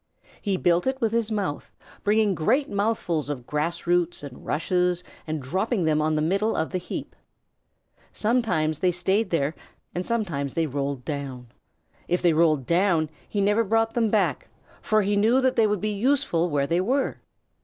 [0.41, 1.71] He built it with his mouth,
[2.03, 6.71] bringing great mouthfuls of grass roots and rushes and dropping them on the middle of
[6.71, 7.15] the heap.
[8.11, 9.53] Sometimes they stayed there
[9.93, 11.51] and sometimes they rolled down.
[12.07, 14.47] If they rolled down he never brought them back,
[14.81, 17.17] for he knew that they would be useful where they were.